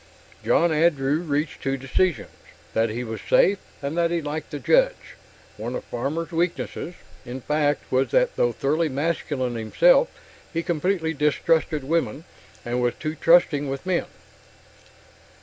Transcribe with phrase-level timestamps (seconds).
[0.43, 2.31] John Andrew reached two decisions:
[2.73, 5.13] that he was safe, and that he liked the "Judge."
[5.57, 10.09] (One of Farmer's weaknesses, in fact, was that though thoroughly masculine himself
[10.51, 12.23] he completely distrusted women,
[12.65, 14.07] and was too trusting with men.)